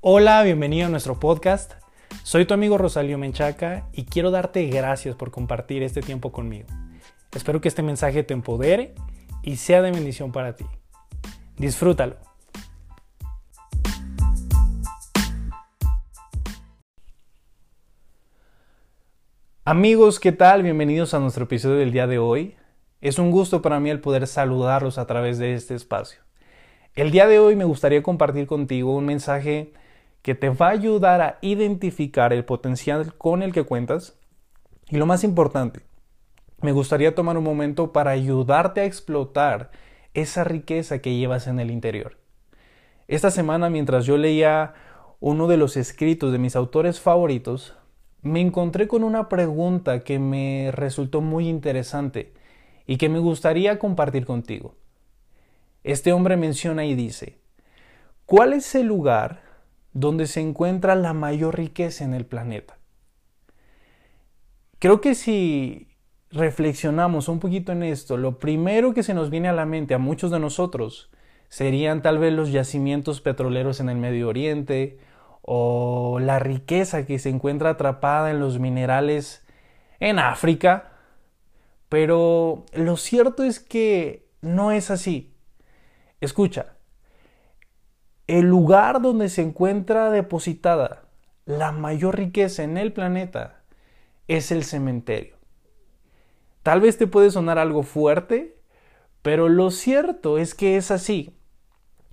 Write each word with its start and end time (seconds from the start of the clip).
Hola, 0.00 0.44
bienvenido 0.44 0.86
a 0.86 0.90
nuestro 0.90 1.18
podcast. 1.18 1.72
Soy 2.22 2.44
tu 2.44 2.54
amigo 2.54 2.78
Rosalio 2.78 3.18
Menchaca 3.18 3.88
y 3.92 4.04
quiero 4.04 4.30
darte 4.30 4.64
gracias 4.66 5.16
por 5.16 5.32
compartir 5.32 5.82
este 5.82 6.02
tiempo 6.02 6.30
conmigo. 6.30 6.68
Espero 7.34 7.60
que 7.60 7.66
este 7.66 7.82
mensaje 7.82 8.22
te 8.22 8.32
empodere 8.32 8.94
y 9.42 9.56
sea 9.56 9.82
de 9.82 9.90
bendición 9.90 10.30
para 10.30 10.54
ti. 10.54 10.64
Disfrútalo. 11.56 12.14
Amigos, 19.64 20.20
¿qué 20.20 20.30
tal? 20.30 20.62
Bienvenidos 20.62 21.12
a 21.12 21.18
nuestro 21.18 21.46
episodio 21.46 21.78
del 21.78 21.90
día 21.90 22.06
de 22.06 22.20
hoy. 22.20 22.54
Es 23.00 23.18
un 23.18 23.32
gusto 23.32 23.62
para 23.62 23.80
mí 23.80 23.90
el 23.90 24.00
poder 24.00 24.28
saludarlos 24.28 24.96
a 24.96 25.08
través 25.08 25.38
de 25.38 25.54
este 25.54 25.74
espacio. 25.74 26.20
El 26.94 27.10
día 27.10 27.26
de 27.26 27.40
hoy 27.40 27.56
me 27.56 27.64
gustaría 27.64 28.00
compartir 28.04 28.46
contigo 28.46 28.94
un 28.94 29.04
mensaje 29.04 29.72
que 30.28 30.34
te 30.34 30.50
va 30.50 30.66
a 30.66 30.72
ayudar 30.72 31.22
a 31.22 31.38
identificar 31.40 32.34
el 32.34 32.44
potencial 32.44 33.14
con 33.14 33.42
el 33.42 33.50
que 33.50 33.62
cuentas. 33.62 34.18
Y 34.90 34.98
lo 34.98 35.06
más 35.06 35.24
importante, 35.24 35.80
me 36.60 36.72
gustaría 36.72 37.14
tomar 37.14 37.38
un 37.38 37.44
momento 37.44 37.94
para 37.94 38.10
ayudarte 38.10 38.82
a 38.82 38.84
explotar 38.84 39.70
esa 40.12 40.44
riqueza 40.44 40.98
que 40.98 41.16
llevas 41.16 41.46
en 41.46 41.60
el 41.60 41.70
interior. 41.70 42.18
Esta 43.06 43.30
semana, 43.30 43.70
mientras 43.70 44.04
yo 44.04 44.18
leía 44.18 44.74
uno 45.18 45.46
de 45.46 45.56
los 45.56 45.78
escritos 45.78 46.30
de 46.30 46.36
mis 46.36 46.56
autores 46.56 47.00
favoritos, 47.00 47.78
me 48.20 48.42
encontré 48.42 48.86
con 48.86 49.04
una 49.04 49.30
pregunta 49.30 50.04
que 50.04 50.18
me 50.18 50.72
resultó 50.74 51.22
muy 51.22 51.48
interesante 51.48 52.34
y 52.86 52.98
que 52.98 53.08
me 53.08 53.18
gustaría 53.18 53.78
compartir 53.78 54.26
contigo. 54.26 54.74
Este 55.84 56.12
hombre 56.12 56.36
menciona 56.36 56.84
y 56.84 56.94
dice, 56.94 57.38
¿cuál 58.26 58.52
es 58.52 58.74
el 58.74 58.88
lugar 58.88 59.47
donde 59.98 60.26
se 60.26 60.40
encuentra 60.40 60.94
la 60.94 61.12
mayor 61.12 61.56
riqueza 61.56 62.04
en 62.04 62.14
el 62.14 62.24
planeta. 62.24 62.78
Creo 64.78 65.00
que 65.00 65.14
si 65.14 65.88
reflexionamos 66.30 67.28
un 67.28 67.40
poquito 67.40 67.72
en 67.72 67.82
esto, 67.82 68.16
lo 68.16 68.38
primero 68.38 68.94
que 68.94 69.02
se 69.02 69.14
nos 69.14 69.30
viene 69.30 69.48
a 69.48 69.52
la 69.52 69.66
mente 69.66 69.94
a 69.94 69.98
muchos 69.98 70.30
de 70.30 70.38
nosotros 70.38 71.10
serían 71.48 72.02
tal 72.02 72.18
vez 72.18 72.32
los 72.32 72.52
yacimientos 72.52 73.20
petroleros 73.20 73.80
en 73.80 73.88
el 73.88 73.96
Medio 73.96 74.28
Oriente 74.28 74.98
o 75.42 76.18
la 76.20 76.38
riqueza 76.38 77.06
que 77.06 77.18
se 77.18 77.30
encuentra 77.30 77.70
atrapada 77.70 78.30
en 78.30 78.38
los 78.38 78.58
minerales 78.58 79.44
en 79.98 80.18
África. 80.18 80.92
Pero 81.88 82.66
lo 82.72 82.96
cierto 82.96 83.42
es 83.42 83.58
que 83.58 84.28
no 84.42 84.70
es 84.70 84.90
así. 84.90 85.34
Escucha, 86.20 86.77
el 88.28 88.46
lugar 88.46 89.00
donde 89.00 89.30
se 89.30 89.42
encuentra 89.42 90.10
depositada 90.10 91.02
la 91.46 91.72
mayor 91.72 92.18
riqueza 92.18 92.62
en 92.62 92.76
el 92.76 92.92
planeta 92.92 93.62
es 94.28 94.52
el 94.52 94.64
cementerio. 94.64 95.36
Tal 96.62 96.82
vez 96.82 96.98
te 96.98 97.06
puede 97.06 97.30
sonar 97.30 97.58
algo 97.58 97.82
fuerte, 97.82 98.60
pero 99.22 99.48
lo 99.48 99.70
cierto 99.70 100.36
es 100.36 100.54
que 100.54 100.76
es 100.76 100.90
así, 100.90 101.38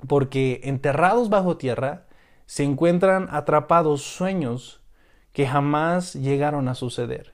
porque 0.08 0.62
enterrados 0.64 1.30
bajo 1.30 1.58
tierra 1.58 2.06
se 2.46 2.64
encuentran 2.64 3.28
atrapados 3.30 4.02
sueños 4.02 4.82
que 5.34 5.46
jamás 5.46 6.14
llegaron 6.14 6.70
a 6.70 6.76
suceder. 6.76 7.34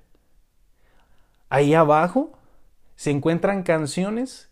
Ahí 1.50 1.76
abajo 1.76 2.32
se 2.96 3.12
encuentran 3.12 3.62
canciones 3.62 4.50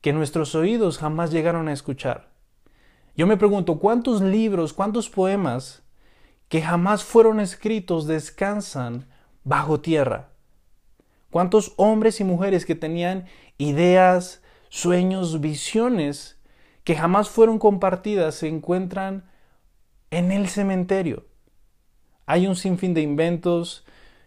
que 0.00 0.12
nuestros 0.12 0.56
oídos 0.56 0.98
jamás 0.98 1.30
llegaron 1.30 1.68
a 1.68 1.72
escuchar. 1.72 2.29
Yo 3.16 3.26
me 3.26 3.36
pregunto, 3.36 3.78
¿cuántos 3.78 4.22
libros, 4.22 4.72
cuántos 4.72 5.08
poemas 5.08 5.82
que 6.48 6.62
jamás 6.62 7.04
fueron 7.04 7.40
escritos 7.40 8.06
descansan 8.06 9.06
bajo 9.44 9.80
tierra? 9.80 10.30
¿Cuántos 11.30 11.74
hombres 11.76 12.20
y 12.20 12.24
mujeres 12.24 12.66
que 12.66 12.74
tenían 12.74 13.26
ideas, 13.58 14.42
sueños, 14.68 15.40
visiones 15.40 16.40
que 16.84 16.96
jamás 16.96 17.28
fueron 17.28 17.58
compartidas 17.58 18.34
se 18.34 18.48
encuentran 18.48 19.30
en 20.10 20.32
el 20.32 20.48
cementerio? 20.48 21.26
Hay 22.26 22.46
un 22.46 22.56
sinfín 22.56 22.94
de 22.94 23.02
inventos 23.02 23.84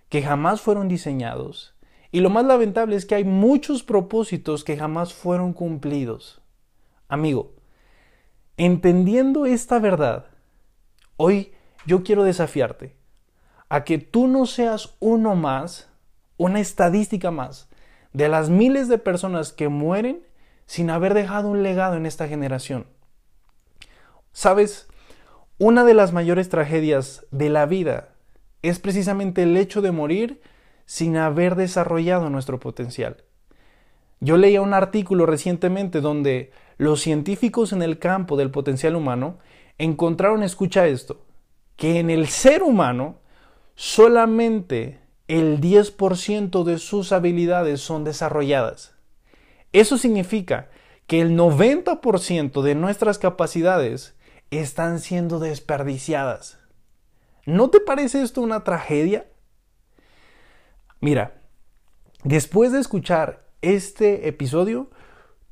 que 0.10 0.22
jamás 0.22 0.62
fueron 0.62 0.88
diseñados. 0.88 1.74
Y 2.12 2.20
lo 2.20 2.30
más 2.30 2.46
lamentable 2.46 2.96
es 2.96 3.06
que 3.06 3.16
hay 3.16 3.24
muchos 3.24 3.82
propósitos 3.82 4.64
que 4.64 4.78
jamás 4.78 5.14
fueron 5.14 5.52
cumplidos. 5.52 6.42
Amigo, 7.08 7.54
Entendiendo 8.58 9.48
esta 9.48 9.80
verdad, 9.80 10.28
hoy 11.18 11.54
yo 11.88 12.04
quiero 12.04 12.24
desafiarte 12.24 12.96
a 13.68 13.84
que 13.84 13.98
tú 13.98 14.28
no 14.28 14.46
seas 14.46 14.96
uno 15.00 15.36
más, 15.36 15.90
una 16.38 16.60
estadística 16.60 17.32
más, 17.32 17.68
de 18.14 18.30
las 18.30 18.50
miles 18.50 18.88
de 18.90 19.00
personas 19.00 19.52
que 19.52 19.70
mueren 19.70 20.24
sin 20.68 20.92
haber 20.92 21.16
dejado 21.16 21.50
un 21.50 21.64
legado 21.64 21.96
en 21.96 22.06
esta 22.06 22.28
generación. 22.28 22.86
Sabes, 24.34 24.88
una 25.58 25.84
de 25.84 25.96
las 25.96 26.14
mayores 26.14 26.50
tragedias 26.50 27.26
de 27.32 27.50
la 27.50 27.66
vida 27.66 28.10
es 28.62 28.78
precisamente 28.78 29.44
el 29.44 29.58
hecho 29.58 29.82
de 29.82 29.92
morir 29.92 30.42
sin 30.86 31.18
haber 31.18 31.56
desarrollado 31.56 32.30
nuestro 32.30 32.60
potencial. 32.60 33.24
Yo 34.20 34.38
leía 34.38 34.62
un 34.62 34.74
artículo 34.74 35.26
recientemente 35.26 36.02
donde 36.02 36.52
los 36.78 37.02
científicos 37.02 37.74
en 37.74 37.82
el 37.82 38.00
campo 38.00 38.38
del 38.38 38.52
potencial 38.52 38.96
humano 38.96 39.40
encontraron, 39.78 40.44
escucha 40.44 40.88
esto, 40.88 41.26
que 41.76 42.00
en 42.00 42.10
el 42.10 42.28
ser 42.28 42.64
humano 42.64 43.20
solamente 43.76 45.00
el 45.28 45.62
10% 45.62 46.64
de 46.64 46.78
sus 46.78 47.12
habilidades 47.12 47.82
son 47.82 48.04
desarrolladas. 48.04 48.96
Eso 49.72 49.98
significa 49.98 50.70
que 51.08 51.22
el 51.22 51.38
90% 51.38 52.62
de 52.62 52.76
nuestras 52.76 53.18
capacidades 53.18 54.16
están 54.52 55.00
siendo 55.00 55.40
desperdiciadas. 55.40 56.60
¿No 57.46 57.70
te 57.70 57.80
parece 57.80 58.22
esto 58.22 58.42
una 58.42 58.64
tragedia? 58.64 59.28
Mira, 61.02 61.42
después 62.24 62.72
de 62.72 62.80
escuchar 62.80 63.46
este 63.62 64.28
episodio, 64.28 64.90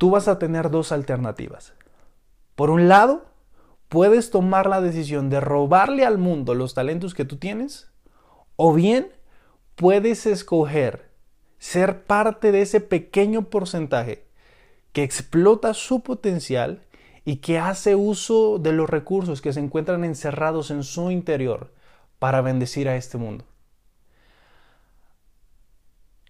tú 0.01 0.09
vas 0.09 0.27
a 0.27 0.39
tener 0.39 0.71
dos 0.71 0.91
alternativas. 0.91 1.75
Por 2.55 2.71
un 2.71 2.87
lado, 2.87 3.23
puedes 3.87 4.31
tomar 4.31 4.67
la 4.67 4.81
decisión 4.81 5.29
de 5.29 5.39
robarle 5.39 6.07
al 6.07 6.17
mundo 6.17 6.55
los 6.55 6.73
talentos 6.73 7.13
que 7.13 7.23
tú 7.23 7.37
tienes, 7.37 7.91
o 8.55 8.73
bien 8.73 9.11
puedes 9.75 10.25
escoger 10.25 11.11
ser 11.59 12.03
parte 12.05 12.51
de 12.51 12.63
ese 12.63 12.81
pequeño 12.81 13.43
porcentaje 13.51 14.25
que 14.91 15.03
explota 15.03 15.75
su 15.75 16.01
potencial 16.01 16.81
y 17.23 17.35
que 17.35 17.59
hace 17.59 17.93
uso 17.93 18.57
de 18.57 18.71
los 18.71 18.89
recursos 18.89 19.39
que 19.39 19.53
se 19.53 19.59
encuentran 19.59 20.03
encerrados 20.03 20.71
en 20.71 20.81
su 20.81 21.11
interior 21.11 21.75
para 22.17 22.41
bendecir 22.41 22.89
a 22.89 22.95
este 22.95 23.19
mundo. 23.19 23.45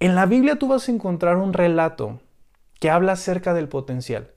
En 0.02 0.14
la 0.14 0.26
Biblia 0.26 0.60
tú 0.60 0.68
vas 0.68 0.90
a 0.90 0.92
encontrar 0.92 1.38
un 1.38 1.54
relato 1.54 2.20
que 2.82 2.90
habla 2.90 3.12
acerca 3.12 3.54
del 3.54 3.70
potencial. 3.70 4.32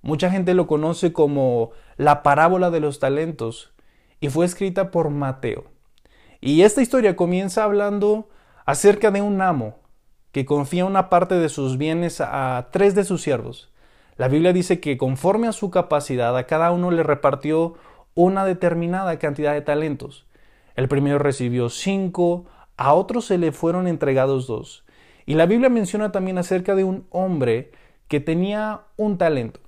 Mucha 0.00 0.30
gente 0.30 0.54
lo 0.54 0.66
conoce 0.66 1.12
como 1.12 1.72
la 1.98 2.22
parábola 2.22 2.70
de 2.70 2.80
los 2.80 3.00
talentos 3.00 3.74
y 4.18 4.30
fue 4.30 4.46
escrita 4.46 4.90
por 4.90 5.10
Mateo. 5.10 5.66
Y 6.40 6.62
esta 6.62 6.80
historia 6.80 7.16
comienza 7.16 7.62
hablando 7.62 8.30
acerca 8.64 9.10
de 9.10 9.20
un 9.20 9.42
amo 9.42 9.76
que 10.32 10.46
confía 10.46 10.86
una 10.86 11.10
parte 11.10 11.34
de 11.34 11.50
sus 11.50 11.76
bienes 11.76 12.22
a 12.22 12.70
tres 12.72 12.94
de 12.94 13.04
sus 13.04 13.20
siervos. 13.20 13.70
La 14.16 14.28
Biblia 14.28 14.54
dice 14.54 14.80
que 14.80 14.96
conforme 14.96 15.46
a 15.46 15.52
su 15.52 15.70
capacidad 15.70 16.34
a 16.38 16.46
cada 16.46 16.70
uno 16.70 16.90
le 16.90 17.02
repartió 17.02 17.74
una 18.14 18.46
determinada 18.46 19.18
cantidad 19.18 19.52
de 19.52 19.60
talentos. 19.60 20.26
El 20.76 20.88
primero 20.88 21.18
recibió 21.18 21.68
cinco, 21.68 22.46
a 22.78 22.94
otros 22.94 23.26
se 23.26 23.36
le 23.36 23.52
fueron 23.52 23.86
entregados 23.86 24.46
dos. 24.46 24.84
Y 25.26 25.34
la 25.34 25.46
Biblia 25.46 25.68
menciona 25.68 26.12
también 26.12 26.38
acerca 26.38 26.74
de 26.74 26.84
un 26.84 27.06
hombre 27.10 27.72
que 28.08 28.20
tenía 28.20 28.82
un 28.96 29.18
talento. 29.18 29.60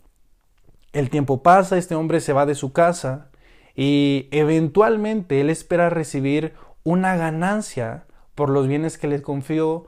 El 0.93 1.11
tiempo 1.11 1.43
pasa, 1.43 1.79
este 1.79 1.95
hombre 1.95 2.21
se 2.21 2.33
va 2.33 2.47
de 2.47 2.55
su 2.55 2.73
casa 2.73 3.31
y 3.75 4.29
eventualmente 4.31 5.41
él 5.41 5.51
espera 5.51 5.91
recibir 5.91 6.55
una 6.85 7.17
ganancia 7.17 8.07
por 8.35 8.51
los 8.51 8.69
bienes 8.69 8.99
que 8.99 9.09
le 9.09 9.23
confió 9.23 9.87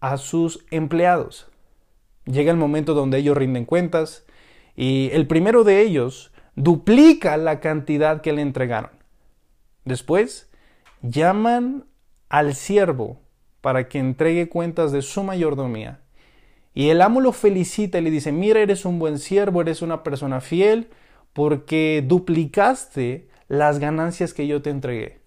a 0.00 0.16
sus 0.16 0.64
empleados. 0.70 1.48
Llega 2.24 2.50
el 2.50 2.56
momento 2.56 2.94
donde 2.94 3.18
ellos 3.18 3.36
rinden 3.36 3.64
cuentas 3.64 4.26
y 4.74 5.10
el 5.12 5.26
primero 5.26 5.64
de 5.64 5.82
ellos 5.82 6.32
duplica 6.54 7.36
la 7.36 7.60
cantidad 7.60 8.20
que 8.20 8.32
le 8.32 8.42
entregaron. 8.42 8.90
Después 9.84 10.50
llaman 11.02 11.84
al 12.28 12.54
siervo 12.54 13.20
para 13.66 13.88
que 13.88 13.98
entregue 13.98 14.48
cuentas 14.48 14.92
de 14.92 15.02
su 15.02 15.24
mayordomía. 15.24 15.98
Y 16.72 16.90
el 16.90 17.02
amo 17.02 17.20
lo 17.20 17.32
felicita 17.32 17.98
y 17.98 18.02
le 18.02 18.12
dice, 18.12 18.30
mira, 18.30 18.60
eres 18.60 18.84
un 18.84 19.00
buen 19.00 19.18
siervo, 19.18 19.60
eres 19.60 19.82
una 19.82 20.04
persona 20.04 20.40
fiel, 20.40 20.88
porque 21.32 22.04
duplicaste 22.06 23.28
las 23.48 23.80
ganancias 23.80 24.34
que 24.34 24.46
yo 24.46 24.62
te 24.62 24.70
entregué. 24.70 25.20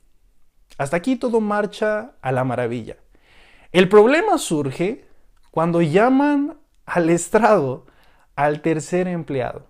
Hasta 0.78 0.96
aquí 0.96 1.18
todo 1.18 1.42
marcha 1.42 2.14
a 2.22 2.32
la 2.32 2.46
maravilla. 2.46 2.96
El 3.74 3.90
problema 3.90 4.38
surge 4.38 5.04
cuando 5.52 5.82
llaman 5.82 6.60
al 6.86 7.10
estrado 7.10 7.88
al 8.38 8.62
tercer 8.62 9.10
empleado. 9.10 9.68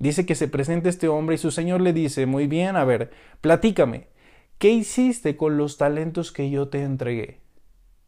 Dice 0.00 0.26
que 0.26 0.34
se 0.34 0.48
presenta 0.48 0.88
este 0.88 1.06
hombre 1.06 1.36
y 1.36 1.38
su 1.38 1.52
señor 1.52 1.82
le 1.82 1.92
dice, 1.92 2.26
muy 2.26 2.48
bien, 2.48 2.74
a 2.74 2.84
ver, 2.84 3.12
platícame, 3.40 4.08
¿qué 4.58 4.70
hiciste 4.70 5.36
con 5.36 5.56
los 5.56 5.76
talentos 5.78 6.32
que 6.32 6.50
yo 6.50 6.66
te 6.66 6.82
entregué? 6.82 7.45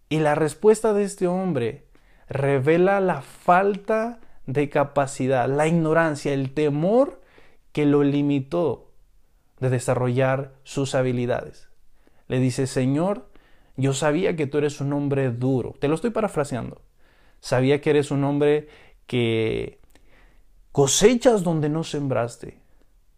Y 0.09 0.19
la 0.21 0.35
respuesta 0.35 0.93
de 0.93 1.05
este 1.05 1.27
hombre 1.27 1.85
revela 2.29 3.01
la 3.01 3.23
falta 3.23 4.21
de 4.47 4.71
capacidad, 4.71 5.49
la 5.49 5.67
ignorancia, 5.67 6.33
el 6.33 6.55
temor 6.55 7.21
que 7.73 7.85
lo 7.85 8.03
limitó 8.03 8.91
de 9.61 9.71
desarrollar 9.71 10.55
sus 10.65 10.95
habilidades. 10.95 11.69
Le 12.29 12.39
dice, 12.39 12.67
Señor, 12.67 13.29
yo 13.77 13.93
sabía 13.93 14.37
que 14.37 14.47
tú 14.47 14.59
eres 14.59 14.81
un 14.81 14.93
hombre 14.93 15.31
duro. 15.31 15.75
Te 15.79 15.89
lo 15.89 15.95
estoy 15.95 16.11
parafraseando. 16.11 16.81
Sabía 17.41 17.81
que 17.81 17.91
eres 17.91 18.11
un 18.11 18.25
hombre 18.25 18.69
que 19.07 19.81
cosechas 20.73 21.43
donde 21.43 21.69
no 21.69 21.85
sembraste. 21.85 22.59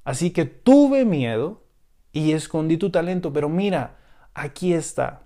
Así 0.04 0.30
que 0.30 0.44
tuve 0.44 1.04
miedo 1.04 1.62
y 2.12 2.32
escondí 2.32 2.76
tu 2.76 2.90
talento, 2.90 3.32
pero 3.32 3.48
mira, 3.48 3.98
aquí 4.34 4.72
está. 4.74 5.22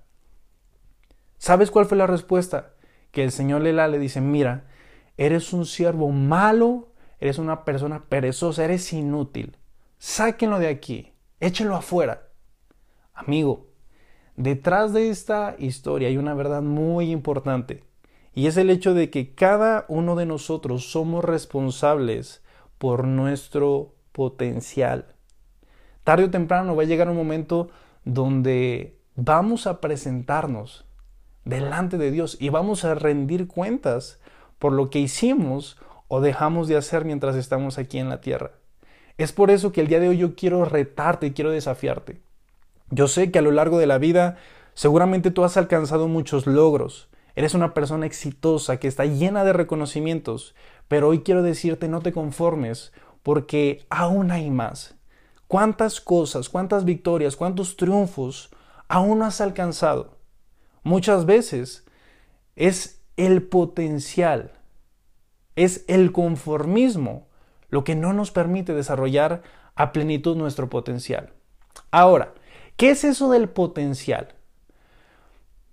¿Sabes 1.45 1.71
cuál 1.71 1.85
fue 1.85 1.99
la 1.99 2.07
respuesta? 2.07 2.71
Que 3.11 3.23
el 3.23 3.31
Señor 3.31 3.61
Lela 3.61 3.87
le 3.87 3.99
dice, 3.99 4.23
mira, 4.23 4.65
eres 5.19 5.53
un 5.53 5.67
siervo 5.67 6.11
malo, 6.11 6.89
eres 7.21 7.37
una 7.37 7.67
persona 7.67 8.07
perezosa, 8.09 8.65
eres 8.65 8.91
inútil. 8.95 9.59
Sáquenlo 9.99 10.59
de 10.59 10.69
aquí, 10.69 11.13
échenlo 11.41 11.77
afuera. 11.77 12.29
Amigo, 13.13 13.67
detrás 14.37 14.95
de 14.95 15.11
esta 15.11 15.55
historia 15.59 16.09
hay 16.09 16.17
una 16.17 16.33
verdad 16.33 16.63
muy 16.63 17.11
importante. 17.11 17.85
Y 18.33 18.47
es 18.47 18.57
el 18.57 18.71
hecho 18.71 18.95
de 18.95 19.11
que 19.11 19.35
cada 19.35 19.85
uno 19.89 20.17
de 20.17 20.25
nosotros 20.25 20.91
somos 20.91 21.23
responsables 21.27 22.43
por 22.79 23.07
nuestro 23.07 23.97
potencial. 24.13 25.15
Tarde 26.05 26.25
o 26.25 26.31
temprano 26.31 26.75
va 26.75 26.85
a 26.85 26.87
llegar 26.87 27.11
un 27.11 27.19
momento 27.19 27.69
donde 28.07 28.99
vamos 29.15 29.67
a 29.67 29.83
presentarnos 29.83 30.84
delante 31.45 31.99
de 31.99 32.11
Dios 32.11 32.37
y 32.41 32.49
vamos 32.49 32.85
a 32.85 32.95
rendir 32.95 33.47
cuentas 33.47 34.21
por 34.59 34.73
lo 34.73 34.91
que 34.91 34.99
hicimos 34.99 35.79
o 36.09 36.21
dejamos 36.21 36.69
de 36.69 36.77
hacer 36.77 37.05
mientras 37.05 37.37
estamos 37.37 37.79
aquí 37.79 37.99
en 37.99 38.09
la 38.09 38.21
tierra. 38.21 38.53
Es 39.19 39.33
por 39.33 39.51
eso 39.51 39.73
que 39.73 39.81
el 39.81 39.89
día 39.89 40.01
de 40.01 40.09
hoy 40.09 40.19
yo 40.19 40.35
quiero 40.35 40.65
retarte 40.65 41.27
y 41.27 41.33
quiero 41.33 41.51
desafiarte. 41.51 42.21
Yo 42.91 43.09
sé 43.09 43.31
que 43.31 43.39
a 43.39 43.43
lo 43.43 43.51
largo 43.51 43.79
de 43.79 43.87
la 43.87 43.99
vida 43.99 44.37
seguramente 44.75 45.31
tú 45.31 45.45
has 45.45 45.57
alcanzado 45.57 46.09
muchos 46.09 46.47
logros, 46.47 47.09
Eres 47.37 47.55
una 47.55 47.75
persona 47.75 48.07
exitosa 48.07 48.79
que 48.79 48.87
está 48.87 49.07
llena 49.07 49.43
de 49.45 49.53
reconocimientos, 49.53 50.55
pero 50.87 51.09
hoy 51.09 51.23
quiero 51.23 51.43
decirte 51.43 51.89
no 51.89 52.01
te 52.01 52.13
conformes 52.13 52.93
porque 53.23 53.87
aún 53.91 54.31
hay 54.31 54.51
más. 54.51 54.95
¿Cuántas 55.49 56.01
cosas, 56.01 56.49
cuántas 56.49 56.85
victorias, 56.85 57.37
cuántos 57.37 57.77
triunfos 57.77 58.51
aún 58.89 59.19
no 59.19 59.25
has 59.25 59.41
alcanzado? 59.41 60.17
Muchas 60.85 61.27
veces 61.27 61.85
es 62.57 63.03
el 63.17 63.43
potencial, 63.43 64.53
es 65.57 65.85
el 65.89 66.13
conformismo 66.13 67.27
lo 67.71 67.85
que 67.85 67.97
no 67.97 68.13
nos 68.13 68.31
permite 68.31 68.75
desarrollar 68.75 69.43
a 69.75 69.93
plenitud 69.93 70.37
nuestro 70.37 70.71
potencial. 70.71 71.33
Ahora, 71.91 72.35
¿qué 72.77 72.91
es 72.91 73.03
eso 73.03 73.31
del 73.31 73.49
potencial? 73.49 74.35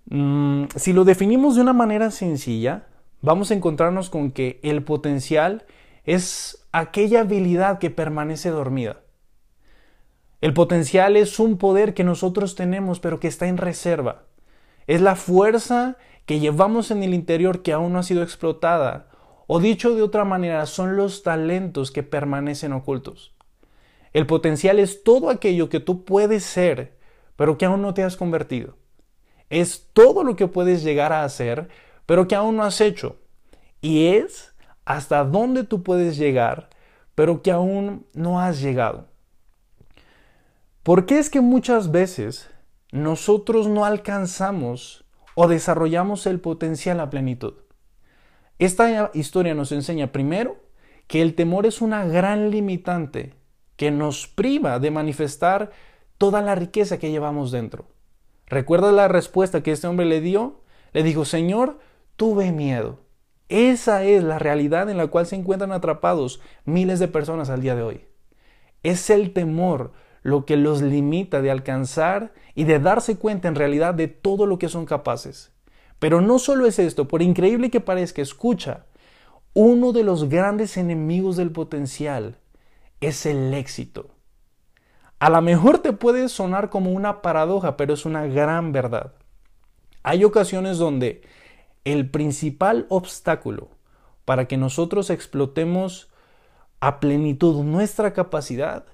Mm, 0.06 0.64
si 0.74 0.92
lo 0.92 1.04
definimos 1.04 1.54
de 1.54 1.60
una 1.60 1.72
manera 1.72 2.10
sencilla, 2.10 2.86
vamos 3.20 3.50
a 3.50 3.54
encontrarnos 3.54 4.10
con 4.10 4.32
que 4.32 4.58
el 4.62 4.82
potencial 4.82 5.64
es 6.04 6.66
aquella 6.72 7.20
habilidad 7.20 7.78
que 7.78 7.90
permanece 7.90 8.48
dormida. 8.48 9.00
El 10.40 10.54
potencial 10.54 11.16
es 11.16 11.38
un 11.38 11.56
poder 11.56 11.94
que 11.94 12.02
nosotros 12.02 12.56
tenemos 12.56 12.98
pero 12.98 13.20
que 13.20 13.28
está 13.28 13.46
en 13.46 13.58
reserva. 13.58 14.24
Es 14.86 15.00
la 15.00 15.16
fuerza 15.16 15.96
que 16.26 16.40
llevamos 16.40 16.90
en 16.90 17.02
el 17.02 17.14
interior 17.14 17.62
que 17.62 17.72
aún 17.72 17.92
no 17.92 17.98
ha 17.98 18.02
sido 18.02 18.22
explotada. 18.22 19.08
O 19.46 19.60
dicho 19.60 19.94
de 19.94 20.02
otra 20.02 20.24
manera, 20.24 20.66
son 20.66 20.96
los 20.96 21.22
talentos 21.22 21.90
que 21.90 22.02
permanecen 22.02 22.72
ocultos. 22.72 23.34
El 24.12 24.26
potencial 24.26 24.78
es 24.78 25.02
todo 25.02 25.30
aquello 25.30 25.68
que 25.68 25.80
tú 25.80 26.04
puedes 26.04 26.44
ser, 26.44 26.98
pero 27.36 27.58
que 27.58 27.64
aún 27.64 27.82
no 27.82 27.94
te 27.94 28.02
has 28.02 28.16
convertido 28.16 28.76
es 29.52 29.86
todo 29.92 30.24
lo 30.24 30.34
que 30.34 30.48
puedes 30.48 30.82
llegar 30.82 31.12
a 31.12 31.24
hacer, 31.24 31.68
pero 32.06 32.26
que 32.26 32.34
aún 32.34 32.56
no 32.56 32.64
has 32.64 32.80
hecho. 32.80 33.18
Y 33.82 34.06
es 34.06 34.54
hasta 34.86 35.24
dónde 35.24 35.62
tú 35.62 35.82
puedes 35.82 36.16
llegar, 36.16 36.70
pero 37.14 37.42
que 37.42 37.52
aún 37.52 38.06
no 38.14 38.40
has 38.40 38.62
llegado. 38.62 39.08
¿Por 40.82 41.04
qué 41.04 41.18
es 41.18 41.28
que 41.28 41.42
muchas 41.42 41.90
veces 41.90 42.48
nosotros 42.92 43.66
no 43.66 43.84
alcanzamos 43.84 45.04
o 45.34 45.48
desarrollamos 45.48 46.26
el 46.26 46.38
potencial 46.38 47.00
a 47.00 47.10
plenitud? 47.10 47.54
Esta 48.60 49.10
historia 49.14 49.54
nos 49.54 49.72
enseña 49.72 50.12
primero 50.12 50.56
que 51.08 51.20
el 51.20 51.34
temor 51.34 51.66
es 51.66 51.82
una 51.82 52.04
gran 52.04 52.50
limitante 52.50 53.34
que 53.76 53.90
nos 53.90 54.28
priva 54.28 54.78
de 54.78 54.92
manifestar 54.92 55.72
toda 56.16 56.40
la 56.40 56.54
riqueza 56.54 56.98
que 56.98 57.10
llevamos 57.10 57.50
dentro. 57.50 57.86
¿Recuerda 58.46 58.92
la 58.92 59.08
respuesta 59.08 59.62
que 59.62 59.72
este 59.72 59.88
hombre 59.88 60.06
le 60.06 60.20
dio? 60.20 60.60
Le 60.92 61.02
dijo, 61.02 61.24
Señor, 61.24 61.80
tuve 62.16 62.52
miedo. 62.52 63.00
Esa 63.48 64.04
es 64.04 64.22
la 64.22 64.38
realidad 64.38 64.88
en 64.88 64.98
la 64.98 65.08
cual 65.08 65.26
se 65.26 65.36
encuentran 65.36 65.72
atrapados 65.72 66.40
miles 66.64 67.00
de 67.00 67.08
personas 67.08 67.50
al 67.50 67.62
día 67.62 67.74
de 67.74 67.82
hoy. 67.82 68.04
Es 68.82 69.10
el 69.10 69.32
temor 69.32 69.92
lo 70.22 70.46
que 70.46 70.56
los 70.56 70.82
limita 70.82 71.42
de 71.42 71.50
alcanzar 71.50 72.32
y 72.54 72.64
de 72.64 72.78
darse 72.78 73.16
cuenta 73.18 73.48
en 73.48 73.54
realidad 73.54 73.94
de 73.94 74.08
todo 74.08 74.46
lo 74.46 74.58
que 74.58 74.68
son 74.68 74.86
capaces. 74.86 75.52
Pero 75.98 76.20
no 76.20 76.38
solo 76.38 76.66
es 76.66 76.78
esto, 76.78 77.08
por 77.08 77.22
increíble 77.22 77.70
que 77.70 77.80
parezca, 77.80 78.22
escucha, 78.22 78.86
uno 79.54 79.92
de 79.92 80.04
los 80.04 80.28
grandes 80.28 80.76
enemigos 80.76 81.36
del 81.36 81.50
potencial 81.50 82.38
es 83.00 83.26
el 83.26 83.52
éxito. 83.54 84.10
A 85.18 85.30
lo 85.30 85.40
mejor 85.42 85.78
te 85.78 85.92
puede 85.92 86.28
sonar 86.28 86.70
como 86.70 86.90
una 86.90 87.22
paradoja, 87.22 87.76
pero 87.76 87.94
es 87.94 88.04
una 88.04 88.26
gran 88.26 88.72
verdad. 88.72 89.12
Hay 90.02 90.24
ocasiones 90.24 90.78
donde 90.78 91.22
el 91.84 92.10
principal 92.10 92.86
obstáculo 92.88 93.68
para 94.24 94.46
que 94.46 94.56
nosotros 94.56 95.10
explotemos 95.10 96.10
a 96.80 96.98
plenitud 96.98 97.62
nuestra 97.62 98.12
capacidad 98.12 98.86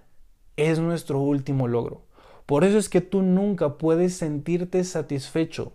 es 0.58 0.80
nuestro 0.80 1.20
último 1.20 1.68
logro. 1.68 2.02
Por 2.44 2.64
eso 2.64 2.78
es 2.78 2.88
que 2.88 3.00
tú 3.00 3.22
nunca 3.22 3.78
puedes 3.78 4.16
sentirte 4.16 4.82
satisfecho 4.84 5.72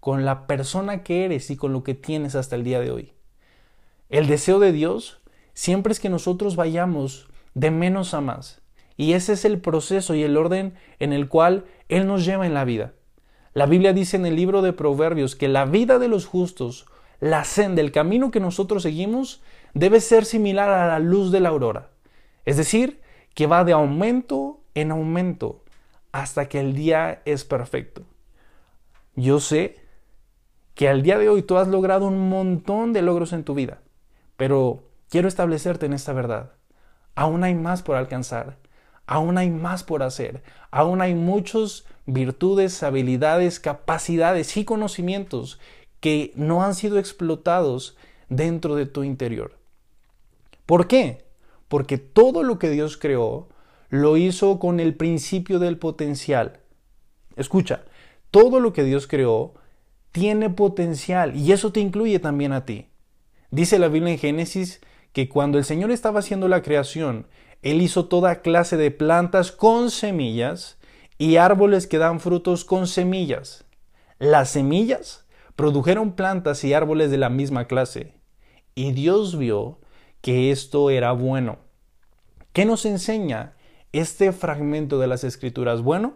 con 0.00 0.24
la 0.24 0.46
persona 0.46 1.02
que 1.02 1.24
eres 1.24 1.50
y 1.50 1.56
con 1.56 1.72
lo 1.72 1.82
que 1.84 1.94
tienes 1.94 2.34
hasta 2.34 2.56
el 2.56 2.64
día 2.64 2.80
de 2.80 2.90
hoy. 2.90 3.12
El 4.10 4.26
deseo 4.26 4.58
de 4.58 4.72
Dios 4.72 5.20
siempre 5.54 5.92
es 5.92 6.00
que 6.00 6.10
nosotros 6.10 6.56
vayamos 6.56 7.28
de 7.54 7.70
menos 7.70 8.12
a 8.12 8.20
más, 8.20 8.60
y 8.96 9.12
ese 9.12 9.32
es 9.32 9.44
el 9.44 9.60
proceso 9.60 10.14
y 10.14 10.22
el 10.22 10.36
orden 10.36 10.74
en 10.98 11.12
el 11.12 11.28
cual 11.28 11.64
Él 11.88 12.06
nos 12.06 12.24
lleva 12.24 12.46
en 12.46 12.54
la 12.54 12.64
vida. 12.64 12.92
La 13.54 13.66
Biblia 13.66 13.92
dice 13.92 14.16
en 14.16 14.26
el 14.26 14.34
libro 14.34 14.62
de 14.62 14.72
Proverbios 14.72 15.36
que 15.36 15.48
la 15.48 15.64
vida 15.64 15.98
de 15.98 16.08
los 16.08 16.26
justos, 16.26 16.86
la 17.20 17.44
senda, 17.44 17.80
el 17.80 17.92
camino 17.92 18.30
que 18.30 18.40
nosotros 18.40 18.82
seguimos, 18.82 19.42
debe 19.74 20.00
ser 20.00 20.24
similar 20.24 20.70
a 20.70 20.88
la 20.88 20.98
luz 20.98 21.30
de 21.30 21.40
la 21.40 21.50
aurora. 21.50 21.90
Es 22.44 22.56
decir, 22.56 23.00
que 23.34 23.46
va 23.46 23.64
de 23.64 23.72
aumento 23.72 24.60
en 24.74 24.90
aumento 24.90 25.64
hasta 26.12 26.48
que 26.48 26.60
el 26.60 26.74
día 26.74 27.22
es 27.24 27.44
perfecto. 27.44 28.02
Yo 29.16 29.40
sé 29.40 29.76
que 30.74 30.88
al 30.88 31.02
día 31.02 31.18
de 31.18 31.28
hoy 31.28 31.42
tú 31.42 31.56
has 31.58 31.68
logrado 31.68 32.06
un 32.06 32.28
montón 32.28 32.92
de 32.92 33.02
logros 33.02 33.32
en 33.32 33.44
tu 33.44 33.54
vida, 33.54 33.80
pero 34.36 34.84
quiero 35.08 35.28
establecerte 35.28 35.86
en 35.86 35.92
esta 35.92 36.12
verdad. 36.12 36.52
Aún 37.14 37.44
hay 37.44 37.54
más 37.54 37.82
por 37.82 37.96
alcanzar 37.96 38.58
aún 39.06 39.38
hay 39.38 39.50
más 39.50 39.82
por 39.82 40.02
hacer, 40.02 40.42
aún 40.70 41.00
hay 41.00 41.14
muchas 41.14 41.84
virtudes, 42.06 42.82
habilidades, 42.82 43.60
capacidades 43.60 44.56
y 44.56 44.64
conocimientos 44.64 45.58
que 46.00 46.32
no 46.36 46.62
han 46.62 46.74
sido 46.74 46.98
explotados 46.98 47.96
dentro 48.28 48.74
de 48.74 48.86
tu 48.86 49.04
interior. 49.04 49.58
¿Por 50.66 50.86
qué? 50.86 51.24
Porque 51.68 51.98
todo 51.98 52.42
lo 52.42 52.58
que 52.58 52.70
Dios 52.70 52.96
creó 52.96 53.48
lo 53.88 54.16
hizo 54.16 54.58
con 54.58 54.80
el 54.80 54.94
principio 54.94 55.58
del 55.58 55.78
potencial. 55.78 56.60
Escucha, 57.36 57.84
todo 58.30 58.60
lo 58.60 58.72
que 58.72 58.84
Dios 58.84 59.06
creó 59.06 59.54
tiene 60.12 60.50
potencial 60.50 61.36
y 61.36 61.52
eso 61.52 61.72
te 61.72 61.80
incluye 61.80 62.18
también 62.18 62.52
a 62.52 62.64
ti. 62.64 62.88
Dice 63.50 63.78
la 63.78 63.88
Biblia 63.88 64.12
en 64.12 64.18
Génesis 64.18 64.80
que 65.12 65.28
cuando 65.28 65.58
el 65.58 65.64
Señor 65.64 65.90
estaba 65.90 66.20
haciendo 66.20 66.48
la 66.48 66.62
creación, 66.62 67.28
Él 67.62 67.80
hizo 67.82 68.06
toda 68.06 68.42
clase 68.42 68.76
de 68.76 68.90
plantas 68.90 69.52
con 69.52 69.90
semillas 69.90 70.78
y 71.18 71.36
árboles 71.36 71.86
que 71.86 71.98
dan 71.98 72.18
frutos 72.20 72.64
con 72.64 72.86
semillas. 72.86 73.64
Las 74.18 74.50
semillas 74.50 75.24
produjeron 75.56 76.12
plantas 76.12 76.64
y 76.64 76.74
árboles 76.74 77.10
de 77.10 77.18
la 77.18 77.30
misma 77.30 77.66
clase, 77.66 78.14
y 78.74 78.92
Dios 78.92 79.38
vio 79.38 79.78
que 80.24 80.50
esto 80.50 80.88
era 80.88 81.12
bueno. 81.12 81.58
¿Qué 82.54 82.64
nos 82.64 82.86
enseña 82.86 83.52
este 83.92 84.32
fragmento 84.32 84.98
de 84.98 85.06
las 85.06 85.22
Escrituras? 85.22 85.82
Bueno, 85.82 86.14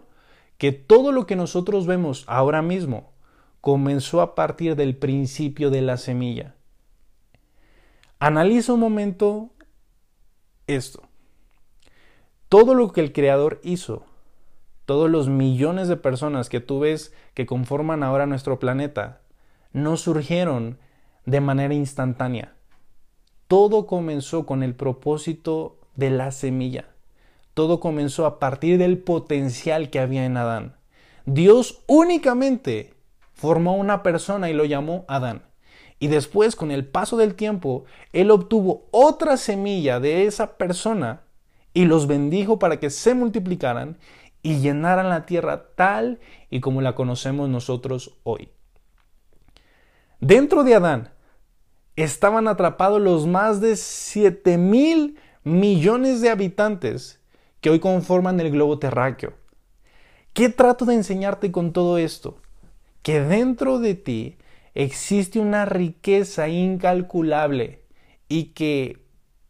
que 0.57 0.71
todo 0.71 1.11
lo 1.11 1.27
que 1.27 1.35
nosotros 1.35 1.85
vemos 1.85 2.23
ahora 2.25 2.63
mismo 2.63 3.13
comenzó 3.61 4.21
a 4.21 4.33
partir 4.33 4.75
del 4.75 4.97
principio 4.97 5.69
de 5.69 5.83
la 5.83 5.97
semilla. 5.97 6.55
Analiza 8.17 8.73
un 8.73 8.79
momento 8.79 9.51
esto. 10.65 11.03
Todo 12.47 12.73
lo 12.73 12.91
que 12.91 13.01
el 13.01 13.13
Creador 13.13 13.61
hizo, 13.63 14.05
todos 14.85 15.07
los 15.07 15.29
millones 15.29 15.87
de 15.87 15.97
personas 15.97 16.49
que 16.49 16.61
tú 16.61 16.79
ves 16.79 17.13
que 17.35 17.45
conforman 17.45 18.01
ahora 18.01 18.25
nuestro 18.25 18.57
planeta, 18.57 19.21
no 19.71 19.97
surgieron 19.97 20.79
de 21.27 21.41
manera 21.41 21.75
instantánea. 21.75 22.55
Todo 23.49 23.87
comenzó 23.87 24.45
con 24.45 24.61
el 24.61 24.75
propósito 24.75 25.79
de 25.95 26.11
la 26.11 26.29
semilla. 26.29 26.85
Todo 27.55 27.79
comenzó 27.79 28.27
a 28.27 28.37
partir 28.37 28.77
del 28.77 28.99
potencial 28.99 29.89
que 29.89 29.99
había 29.99 30.23
en 30.23 30.37
Adán. 30.37 30.75
Dios 31.25 31.81
únicamente 31.87 32.93
formó 33.33 33.75
una 33.75 34.03
persona 34.03 34.51
y 34.51 34.53
lo 34.53 34.65
llamó 34.65 35.03
Adán. 35.07 35.41
Y 35.97 36.09
después, 36.09 36.55
con 36.55 36.69
el 36.69 36.85
paso 36.85 37.17
del 37.17 37.33
tiempo, 37.33 37.85
Él 38.13 38.29
obtuvo 38.29 38.87
otra 38.91 39.35
semilla 39.35 39.99
de 39.99 40.27
esa 40.27 40.55
persona 40.57 41.23
y 41.73 41.85
los 41.85 42.05
bendijo 42.05 42.59
para 42.59 42.79
que 42.79 42.91
se 42.91 43.15
multiplicaran 43.15 43.97
y 44.43 44.59
llenaran 44.59 45.09
la 45.09 45.25
tierra 45.25 45.73
tal 45.73 46.19
y 46.51 46.59
como 46.59 46.81
la 46.81 46.93
conocemos 46.93 47.49
nosotros 47.49 48.15
hoy. 48.21 48.49
Dentro 50.19 50.63
de 50.63 50.75
Adán 50.75 51.09
estaban 52.03 52.47
atrapados 52.47 53.01
los 53.01 53.27
más 53.27 53.61
de 53.61 53.75
7 53.75 54.57
mil 54.57 55.17
millones 55.43 56.21
de 56.21 56.29
habitantes 56.29 57.19
que 57.61 57.69
hoy 57.69 57.79
conforman 57.79 58.39
el 58.39 58.51
globo 58.51 58.79
terráqueo. 58.79 59.33
¿Qué 60.33 60.49
trato 60.49 60.85
de 60.85 60.95
enseñarte 60.95 61.51
con 61.51 61.73
todo 61.73 61.97
esto? 61.97 62.37
Que 63.01 63.21
dentro 63.21 63.79
de 63.79 63.95
ti 63.95 64.37
existe 64.75 65.39
una 65.39 65.65
riqueza 65.65 66.47
incalculable 66.47 67.83
y 68.27 68.45
que 68.53 69.03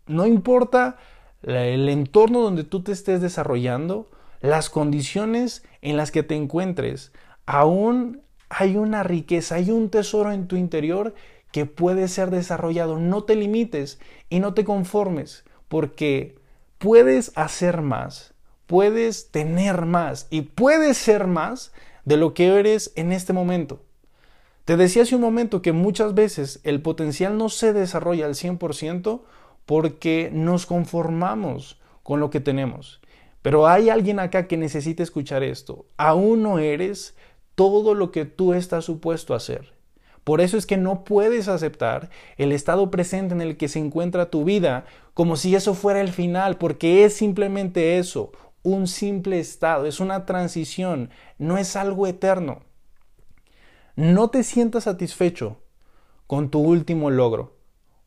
no 0.08 0.25
importa 0.25 0.98
el 1.44 1.88
entorno 1.89 2.41
donde 2.41 2.63
tú 2.63 2.82
te 2.82 2.91
estés 2.91 3.22
desarrollando, 3.22 4.10
las 4.41 4.70
condiciones 4.70 5.63
en 5.82 5.98
las 5.98 6.12
que 6.12 6.24
te 6.24 6.36
encuentres, 6.36 7.12
aún 7.46 8.22
hay 8.50 8.77
una 8.77 9.03
riqueza, 9.03 9.56
hay 9.56 9.70
un 9.70 9.89
tesoro 9.89 10.32
en 10.32 10.48
tu 10.48 10.56
interior 10.56 11.13
que 11.51 11.65
puede 11.65 12.08
ser 12.08 12.29
desarrollado. 12.29 13.00
No 13.00 13.24
te 13.24 13.36
limites 13.36 14.00
y 14.29 14.39
no 14.39 14.53
te 14.53 14.63
conformes, 14.63 15.44
porque 15.68 16.36
puedes 16.77 17.32
hacer 17.36 17.82
más, 17.82 18.34
puedes 18.68 19.32
tener 19.32 19.86
más 19.86 20.27
y 20.29 20.41
puedes 20.41 20.98
ser 20.98 21.27
más 21.27 21.72
de 22.06 22.18
lo 22.18 22.34
que 22.34 22.48
eres 22.48 22.91
en 22.96 23.12
este 23.12 23.34
momento. 23.34 23.82
Te 24.65 24.77
decía 24.77 25.01
hace 25.01 25.15
un 25.15 25.22
momento 25.22 25.62
que 25.62 25.72
muchas 25.72 26.13
veces 26.13 26.60
el 26.63 26.82
potencial 26.82 27.38
no 27.38 27.50
se 27.50 27.74
desarrolla 27.74 28.25
al 28.25 28.36
100% 28.36 29.22
porque 29.65 30.29
nos 30.32 30.65
conformamos 30.65 31.79
con 32.03 32.20
lo 32.20 32.29
que 32.29 32.39
tenemos. 32.39 33.01
Pero 33.41 33.68
hay 33.68 33.89
alguien 33.89 34.20
acá 34.20 34.48
que 34.48 34.58
necesita 34.58 35.01
escuchar 35.01 35.44
esto. 35.44 35.86
Aún 35.98 36.44
no 36.44 36.60
eres 36.60 37.15
todo 37.56 37.96
lo 37.96 38.12
que 38.12 38.25
tú 38.25 38.53
estás 38.53 38.86
supuesto 38.86 39.34
a 39.34 39.39
ser. 39.39 39.78
Por 40.29 40.41
eso 40.41 40.57
es 40.57 40.67
que 40.67 40.77
no 40.77 41.05
puedes 41.05 41.48
aceptar 41.48 42.12
el 42.38 42.51
estado 42.51 42.91
presente 42.91 43.33
en 43.33 43.41
el 43.41 43.57
que 43.57 43.67
se 43.67 43.79
encuentra 43.79 44.29
tu 44.29 44.43
vida 44.43 44.86
como 45.15 45.36
si 45.36 45.55
eso 45.55 45.74
fuera 45.74 46.01
el 46.01 46.09
final, 46.09 46.57
porque 46.57 47.03
es 47.03 47.15
simplemente 47.15 47.98
eso, 47.98 48.31
un 48.62 48.86
simple 48.86 49.39
estado, 49.39 49.88
es 49.88 50.00
una 50.00 50.27
transición, 50.27 51.09
no 51.39 51.57
es 51.57 51.75
algo 51.75 52.05
eterno. 52.05 52.59
No 53.95 54.29
te 54.29 54.43
sientas 54.43 54.83
satisfecho 54.83 55.63
con 56.27 56.51
tu 56.51 56.59
último 56.59 57.09
logro, 57.09 57.57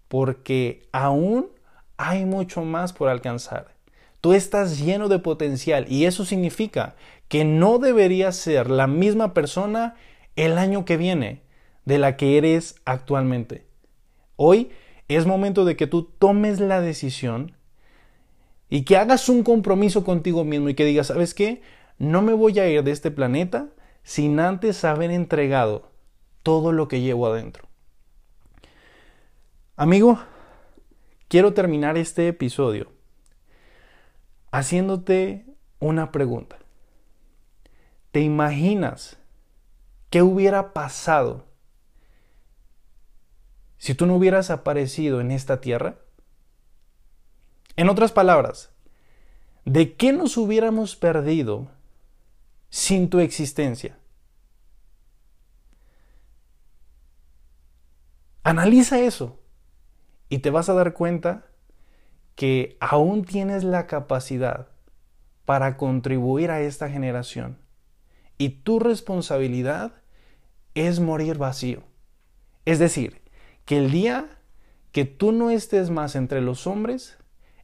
porque 0.07 0.89
aún 0.93 1.49
hay 1.97 2.25
mucho 2.25 2.63
más 2.63 2.93
por 2.93 3.09
alcanzar. 3.09 3.75
Tú 4.21 4.33
estás 4.33 4.79
lleno 4.79 5.09
de 5.09 5.19
potencial 5.19 5.87
y 5.89 6.05
eso 6.05 6.25
significa 6.25 6.95
que 7.27 7.45
no 7.45 7.81
deberías 7.81 8.37
ser 8.37 8.71
la 8.71 8.87
misma 8.87 9.35
persona 9.35 9.97
el 10.37 10.57
año 10.57 10.85
que 10.85 10.97
viene 10.97 11.43
de 11.85 11.99
la 11.99 12.17
que 12.17 12.39
eres 12.39 12.77
actualmente. 12.85 13.67
Hoy 14.37 14.71
es 15.09 15.27
momento 15.27 15.65
de 15.65 15.77
que 15.77 15.87
tú 15.87 16.05
tomes 16.05 16.61
la 16.61 16.81
decisión 16.81 17.57
y 18.69 18.85
que 18.85 18.97
hagas 18.97 19.29
un 19.29 19.43
compromiso 19.43 20.05
contigo 20.05 20.45
mismo 20.45 20.69
y 20.69 20.75
que 20.75 20.85
digas, 20.85 21.09
¿sabes 21.09 21.35
qué? 21.35 21.63
No 21.99 22.23
me 22.23 22.33
voy 22.33 22.59
a 22.59 22.69
ir 22.69 22.83
de 22.83 22.91
este 22.91 23.11
planeta 23.11 23.69
sin 24.03 24.41
antes 24.41 24.85
haber 24.85 25.11
entregado 25.11 25.91
todo 26.43 26.73
lo 26.73 26.89
que 26.89 27.01
llevo 27.01 27.27
adentro. 27.27 27.69
Amigo, 29.77 30.19
quiero 31.29 31.55
terminar 31.55 31.97
este 31.97 32.29
episodio 32.29 32.93
haciéndote 34.51 35.47
una 35.79 36.13
pregunta. 36.13 36.59
¿Te 38.11 38.21
imaginas 38.21 39.17
qué 40.11 40.23
hubiera 40.23 40.73
pasado 40.75 41.52
si 43.83 43.97
tú 43.97 44.07
no 44.07 44.15
hubieras 44.15 44.51
aparecido 44.51 45.21
en 45.21 45.33
esta 45.33 45.61
tierra? 45.61 45.97
En 47.75 47.89
otras 47.89 48.13
palabras, 48.13 48.71
¿de 49.65 49.97
qué 49.97 50.13
nos 50.13 50.37
hubiéramos 50.37 50.95
perdido 50.95 51.69
sin 52.71 53.11
tu 53.11 53.19
existencia? 53.19 53.99
Analiza 58.45 59.01
eso 59.01 59.41
y 60.29 60.39
te 60.39 60.51
vas 60.51 60.69
a 60.69 60.75
dar 60.75 60.93
cuenta 60.93 61.47
que 62.37 62.77
aún 62.79 63.25
tienes 63.25 63.65
la 63.65 63.89
capacidad 63.89 64.69
para 65.45 65.77
contribuir 65.77 66.53
a 66.53 66.61
esta 66.61 66.89
generación 66.89 67.59
y 68.39 68.51
tu 68.51 68.79
responsabilidad 68.79 69.91
es 70.77 71.01
morir 71.01 71.37
vacío. 71.37 71.83
Es 72.65 72.79
decir, 72.79 73.22
que 73.73 73.79
el 73.79 73.91
día 73.91 74.29
que 74.91 75.07
tú 75.07 75.33
no 75.33 75.49
estés 75.49 75.89
más 75.89 76.15
entre 76.15 76.43
los 76.43 76.67
hombres, 76.67 77.17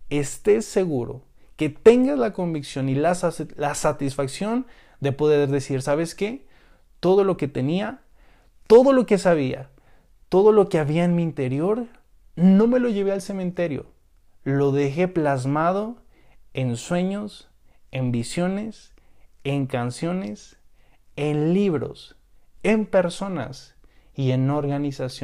estés 0.08 0.64
seguro, 0.64 1.20
que 1.56 1.68
tengas 1.68 2.18
la 2.18 2.32
convicción 2.32 2.88
y 2.88 2.94
la, 2.94 3.14
satisfacción 3.14 4.66
de 5.00 5.12
poder 5.12 5.50
decir, 5.50 5.82
¿sabes 5.82 6.14
qué? 6.14 6.46
Todo 6.98 7.24
lo 7.24 7.36
que 7.36 7.46
tenía, 7.46 8.00
todo 8.66 8.94
lo 8.94 9.04
que 9.04 9.18
sabía, 9.18 9.68
todo 10.30 10.50
lo 10.52 10.70
que 10.70 10.78
había 10.78 11.04
en 11.04 11.14
mi 11.14 11.22
interior, 11.24 11.84
no 12.36 12.66
me 12.68 12.78
lo 12.78 12.88
llevé 12.88 13.12
al 13.12 13.20
cementerio, 13.20 13.92
lo 14.44 14.72
dejé 14.72 15.08
plasmado 15.08 15.98
en 16.54 16.78
sueños, 16.78 17.50
en 17.90 18.12
visiones, 18.12 18.94
en 19.44 19.66
canciones, 19.66 20.56
en 21.16 21.52
libros, 21.52 22.16
en 22.62 22.86
personas 22.86 23.74
y 24.14 24.30
en 24.30 24.48
organización. 24.48 25.18